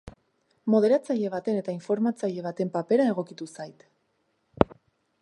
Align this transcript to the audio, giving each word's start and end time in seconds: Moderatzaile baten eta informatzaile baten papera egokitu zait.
Moderatzaile 0.75 1.29
baten 1.35 1.59
eta 1.61 1.75
informatzaile 1.75 2.45
baten 2.49 2.75
papera 2.79 3.09
egokitu 3.13 3.51
zait. 3.59 3.89